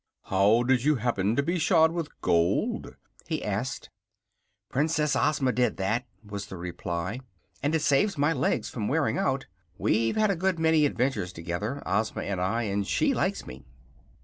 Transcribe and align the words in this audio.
"How 0.23 0.63
did 0.63 0.83
you 0.83 0.95
happen 0.95 1.35
to 1.35 1.43
be 1.43 1.59
shod 1.59 1.91
with 1.91 2.09
gold?" 2.21 2.95
he 3.27 3.45
asked. 3.45 3.91
"Princess 4.67 5.15
Ozma 5.15 5.51
did 5.51 5.77
that," 5.77 6.07
was 6.25 6.47
the 6.47 6.57
reply; 6.57 7.19
"and 7.61 7.75
it 7.75 7.81
saves 7.83 8.17
my 8.17 8.33
legs 8.33 8.67
from 8.67 8.87
wearing 8.87 9.19
out. 9.19 9.45
We've 9.77 10.15
had 10.15 10.31
a 10.31 10.35
good 10.35 10.57
many 10.57 10.87
adventures 10.87 11.31
together, 11.31 11.83
Ozma 11.85 12.23
and 12.23 12.41
I, 12.41 12.63
and 12.63 12.87
she 12.87 13.13
likes 13.13 13.45
me." 13.45 13.63